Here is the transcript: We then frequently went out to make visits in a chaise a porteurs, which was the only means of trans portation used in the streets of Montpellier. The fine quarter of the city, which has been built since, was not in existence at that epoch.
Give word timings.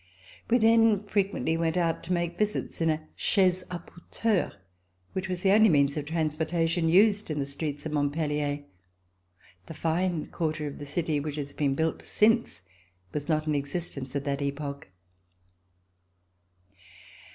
We 0.49 0.57
then 0.57 1.03
frequently 1.03 1.55
went 1.57 1.77
out 1.77 2.01
to 2.05 2.11
make 2.11 2.35
visits 2.39 2.81
in 2.81 2.89
a 2.89 3.07
chaise 3.15 3.63
a 3.69 3.77
porteurs, 3.77 4.53
which 5.13 5.29
was 5.29 5.43
the 5.43 5.51
only 5.51 5.69
means 5.69 5.95
of 5.95 6.05
trans 6.05 6.35
portation 6.35 6.89
used 6.89 7.29
in 7.29 7.37
the 7.37 7.45
streets 7.45 7.85
of 7.85 7.91
Montpellier. 7.91 8.63
The 9.67 9.75
fine 9.75 10.25
quarter 10.31 10.65
of 10.65 10.79
the 10.79 10.87
city, 10.87 11.19
which 11.19 11.35
has 11.35 11.53
been 11.53 11.75
built 11.75 12.03
since, 12.03 12.63
was 13.13 13.29
not 13.29 13.45
in 13.45 13.53
existence 13.53 14.15
at 14.15 14.23
that 14.23 14.41
epoch. 14.41 14.87